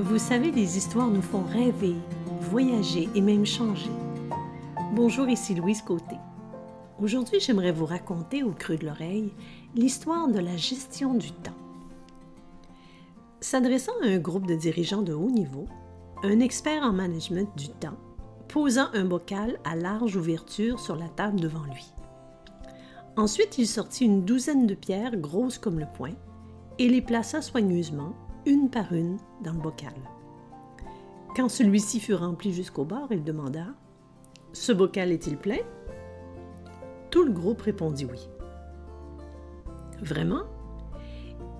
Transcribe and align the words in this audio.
Vous 0.00 0.18
savez, 0.18 0.52
les 0.52 0.76
histoires 0.76 1.08
nous 1.08 1.22
font 1.22 1.42
rêver, 1.42 1.96
voyager 2.40 3.08
et 3.16 3.20
même 3.20 3.44
changer. 3.44 3.90
Bonjour, 4.94 5.28
ici 5.28 5.56
Louise 5.56 5.82
Côté. 5.82 6.14
Aujourd'hui, 7.02 7.40
j'aimerais 7.40 7.72
vous 7.72 7.84
raconter 7.84 8.44
au 8.44 8.52
creux 8.52 8.76
de 8.76 8.86
l'oreille 8.86 9.32
l'histoire 9.74 10.28
de 10.28 10.38
la 10.38 10.56
gestion 10.56 11.14
du 11.14 11.32
temps. 11.32 11.56
S'adressant 13.40 13.92
à 14.04 14.06
un 14.06 14.18
groupe 14.18 14.46
de 14.46 14.54
dirigeants 14.54 15.02
de 15.02 15.12
haut 15.12 15.30
niveau, 15.30 15.66
un 16.22 16.38
expert 16.38 16.84
en 16.84 16.92
management 16.92 17.50
du 17.56 17.68
temps 17.68 17.98
posa 18.46 18.90
un 18.94 19.04
bocal 19.04 19.58
à 19.64 19.74
large 19.74 20.14
ouverture 20.14 20.78
sur 20.78 20.94
la 20.94 21.08
table 21.08 21.40
devant 21.40 21.64
lui. 21.64 21.92
Ensuite, 23.16 23.58
il 23.58 23.66
sortit 23.66 24.04
une 24.04 24.24
douzaine 24.24 24.68
de 24.68 24.74
pierres 24.76 25.16
grosses 25.16 25.58
comme 25.58 25.80
le 25.80 25.88
poing 25.92 26.14
et 26.78 26.88
les 26.88 27.02
plaça 27.02 27.42
soigneusement 27.42 28.14
une 28.48 28.70
par 28.70 28.94
une 28.94 29.18
dans 29.42 29.52
le 29.52 29.60
bocal. 29.60 29.92
Quand 31.36 31.50
celui-ci 31.50 32.00
fut 32.00 32.14
rempli 32.14 32.54
jusqu'au 32.54 32.84
bord, 32.84 33.08
il 33.10 33.22
demanda 33.22 33.66
Ce 34.54 34.72
bocal 34.72 35.12
est-il 35.12 35.36
plein? 35.36 35.58
Tout 37.10 37.24
le 37.24 37.30
groupe 37.30 37.60
répondit 37.60 38.06
oui. 38.06 38.26
Vraiment 40.00 40.44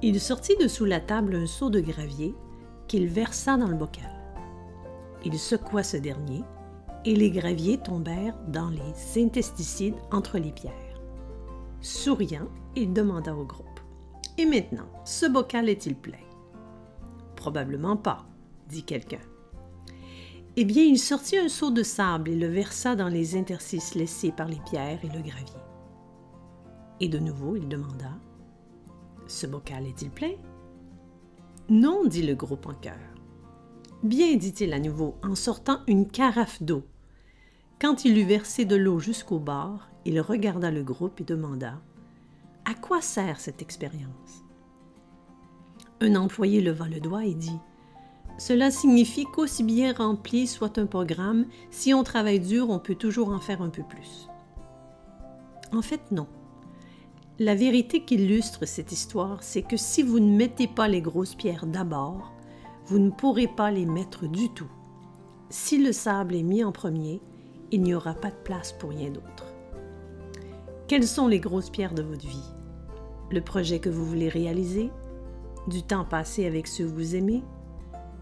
Il 0.00 0.20
sortit 0.20 0.56
de 0.58 0.68
sous 0.68 0.84
la 0.84 1.00
table 1.00 1.34
un 1.34 1.46
seau 1.46 1.70
de 1.70 1.80
gravier 1.80 2.36
qu'il 2.86 3.08
versa 3.08 3.56
dans 3.56 3.68
le 3.68 3.74
bocal. 3.74 4.12
Il 5.24 5.36
secoua 5.40 5.82
ce 5.82 5.96
dernier 5.96 6.44
et 7.04 7.16
les 7.16 7.32
graviers 7.32 7.78
tombèrent 7.78 8.38
dans 8.46 8.70
les 8.70 9.20
intesticides 9.20 9.96
entre 10.12 10.38
les 10.38 10.52
pierres. 10.52 10.72
Souriant, 11.80 12.48
il 12.76 12.92
demanda 12.92 13.34
au 13.34 13.44
groupe 13.44 13.80
Et 14.38 14.46
maintenant, 14.46 14.88
ce 15.04 15.26
bocal 15.26 15.68
est-il 15.68 15.96
plein? 15.96 16.25
Probablement 17.46 17.96
pas, 17.96 18.26
dit 18.68 18.82
quelqu'un. 18.82 19.20
Eh 20.56 20.64
bien, 20.64 20.82
il 20.82 20.98
sortit 20.98 21.38
un 21.38 21.48
seau 21.48 21.70
de 21.70 21.84
sable 21.84 22.30
et 22.30 22.34
le 22.34 22.48
versa 22.48 22.96
dans 22.96 23.06
les 23.06 23.36
interstices 23.36 23.94
laissés 23.94 24.32
par 24.32 24.48
les 24.48 24.58
pierres 24.68 24.98
et 25.04 25.16
le 25.16 25.22
gravier. 25.22 25.62
Et 26.98 27.06
de 27.06 27.20
nouveau, 27.20 27.54
il 27.54 27.68
demanda 27.68 28.10
Ce 29.28 29.46
bocal 29.46 29.86
est-il 29.86 30.10
plein? 30.10 30.32
Non, 31.68 32.04
dit 32.04 32.24
le 32.24 32.34
groupe 32.34 32.66
en 32.66 32.74
chœur. 32.74 32.98
Bien, 34.02 34.34
dit-il 34.34 34.72
à 34.72 34.80
nouveau, 34.80 35.14
en 35.22 35.36
sortant 35.36 35.82
une 35.86 36.08
carafe 36.08 36.60
d'eau. 36.60 36.82
Quand 37.80 38.04
il 38.04 38.18
eut 38.18 38.26
versé 38.26 38.64
de 38.64 38.74
l'eau 38.74 38.98
jusqu'au 38.98 39.38
bord, 39.38 39.86
il 40.04 40.20
regarda 40.20 40.72
le 40.72 40.82
groupe 40.82 41.20
et 41.20 41.24
demanda 41.24 41.80
À 42.64 42.74
quoi 42.74 43.00
sert 43.00 43.38
cette 43.38 43.62
expérience? 43.62 44.45
Un 46.00 46.14
employé 46.14 46.60
leva 46.60 46.88
le 46.88 47.00
doigt 47.00 47.24
et 47.24 47.34
dit 47.34 47.58
Cela 48.38 48.70
signifie 48.70 49.24
qu'aussi 49.24 49.62
bien 49.62 49.92
rempli 49.92 50.46
soit 50.46 50.78
un 50.78 50.86
programme, 50.86 51.46
si 51.70 51.94
on 51.94 52.02
travaille 52.02 52.40
dur, 52.40 52.70
on 52.70 52.78
peut 52.78 52.94
toujours 52.94 53.30
en 53.30 53.40
faire 53.40 53.62
un 53.62 53.70
peu 53.70 53.82
plus. 53.82 54.28
En 55.72 55.82
fait, 55.82 56.10
non. 56.10 56.26
La 57.38 57.54
vérité 57.54 58.04
qui 58.04 58.14
illustre 58.14 58.66
cette 58.66 58.92
histoire, 58.92 59.42
c'est 59.42 59.62
que 59.62 59.76
si 59.76 60.02
vous 60.02 60.20
ne 60.20 60.36
mettez 60.36 60.68
pas 60.68 60.88
les 60.88 61.02
grosses 61.02 61.34
pierres 61.34 61.66
d'abord, 61.66 62.32
vous 62.86 62.98
ne 62.98 63.10
pourrez 63.10 63.48
pas 63.48 63.70
les 63.70 63.84
mettre 63.84 64.26
du 64.26 64.48
tout. 64.50 64.70
Si 65.50 65.82
le 65.82 65.92
sable 65.92 66.34
est 66.34 66.42
mis 66.42 66.64
en 66.64 66.72
premier, 66.72 67.20
il 67.72 67.82
n'y 67.82 67.94
aura 67.94 68.14
pas 68.14 68.30
de 68.30 68.42
place 68.44 68.72
pour 68.72 68.90
rien 68.90 69.10
d'autre. 69.10 69.46
Quelles 70.88 71.06
sont 71.06 71.26
les 71.26 71.40
grosses 71.40 71.70
pierres 71.70 71.94
de 71.94 72.02
votre 72.02 72.26
vie? 72.26 72.52
Le 73.30 73.40
projet 73.40 73.80
que 73.80 73.88
vous 73.88 74.04
voulez 74.04 74.28
réaliser? 74.28 74.90
Du 75.66 75.82
temps 75.82 76.04
passé 76.04 76.46
avec 76.46 76.66
ceux 76.66 76.84
que 76.84 76.94
vous 76.94 77.16
aimez, 77.16 77.42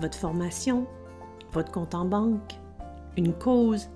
votre 0.00 0.18
formation, 0.18 0.86
votre 1.52 1.72
compte 1.72 1.94
en 1.94 2.04
banque, 2.04 2.52
une 3.16 3.32
cause, 3.32 3.88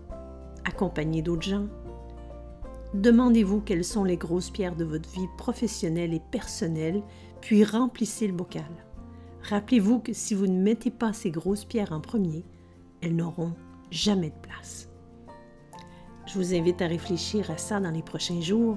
accompagner 0.65 1.23
d'autres 1.23 1.43
gens. 1.43 1.67
Demandez-vous 2.95 3.61
quelles 3.61 3.85
sont 3.85 4.05
les 4.05 4.17
grosses 4.17 4.51
pierres 4.51 4.77
de 4.77 4.85
votre 4.85 5.09
vie 5.11 5.29
professionnelle 5.39 6.13
et 6.13 6.23
personnelle, 6.31 7.03
puis 7.41 7.65
remplissez 7.65 8.27
le 8.27 8.33
bocal. 8.33 8.71
Rappelez-vous 9.43 10.01
que 10.01 10.13
si 10.13 10.35
vous 10.35 10.47
ne 10.47 10.61
mettez 10.61 10.91
pas 10.91 11.13
ces 11.13 11.31
grosses 11.31 11.65
pierres 11.65 11.93
en 11.93 12.01
premier, 12.01 12.45
elles 13.01 13.17
n'auront 13.17 13.55
jamais 13.91 14.31
de 14.31 14.41
place. 14.43 14.89
Je 16.27 16.39
vous 16.39 16.55
invite 16.55 16.83
à 16.83 16.87
réfléchir 16.87 17.51
à 17.51 17.57
ça 17.57 17.81
dans 17.81 17.91
les 17.91 18.03
prochains 18.03 18.41
jours 18.41 18.77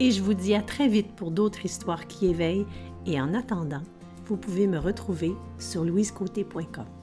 et 0.00 0.10
je 0.10 0.22
vous 0.22 0.34
dis 0.34 0.54
à 0.54 0.62
très 0.62 0.88
vite 0.88 1.14
pour 1.14 1.30
d'autres 1.30 1.64
histoires 1.64 2.06
qui 2.06 2.26
éveillent 2.26 2.66
et 3.06 3.20
en 3.20 3.34
attendant, 3.34 3.82
vous 4.28 4.36
pouvez 4.36 4.66
me 4.66 4.78
retrouver 4.78 5.32
sur 5.58 5.84
louisecoté.com. 5.84 6.97